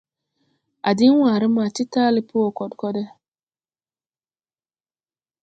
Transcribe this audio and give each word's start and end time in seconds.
A 0.87 0.89
diŋ 0.97 1.13
wããre 1.21 1.47
ma 1.55 1.63
ti 1.75 1.83
taale 1.93 2.21
po 2.29 2.35
wɔ 2.43 2.49
kod 2.57 2.71
kode. 2.81 3.03